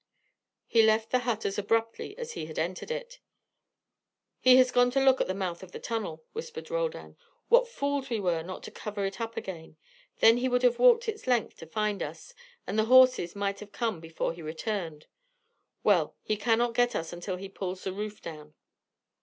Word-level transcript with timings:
He 0.65 0.81
left 0.81 1.11
the 1.11 1.19
hut 1.29 1.45
as 1.45 1.59
abruptly 1.59 2.17
as 2.17 2.31
he 2.31 2.47
had 2.47 2.57
entered 2.57 2.89
it. 2.89 3.19
"He 4.39 4.55
has 4.55 4.71
gone 4.71 4.89
to 4.89 4.99
look 4.99 5.21
at 5.21 5.27
the 5.27 5.35
mouth 5.35 5.61
of 5.61 5.73
the 5.73 5.79
tunnel," 5.79 6.23
whispered 6.33 6.71
Roldan. 6.71 7.17
"What 7.49 7.67
fools 7.67 8.09
we 8.09 8.19
were 8.19 8.41
not 8.41 8.63
to 8.63 8.71
cover 8.71 9.05
it 9.05 9.21
up 9.21 9.37
again. 9.37 9.77
Then 10.19 10.37
he 10.37 10.49
would 10.49 10.63
have 10.63 10.79
walked 10.79 11.07
its 11.07 11.27
length 11.27 11.57
to 11.57 11.67
find 11.67 12.01
us, 12.01 12.33
and 12.65 12.79
the 12.79 12.85
horses 12.85 13.35
might 13.35 13.59
have 13.59 13.71
come 13.73 13.99
before 13.99 14.33
he 14.33 14.41
returned. 14.41 15.05
Well, 15.83 16.15
he 16.23 16.35
cannot 16.35 16.73
get 16.73 16.95
us 16.95 17.13
until 17.13 17.35
he 17.37 17.47
pulls 17.47 17.83
the 17.83 17.93
roof 17.93 18.23
down." 18.23 18.55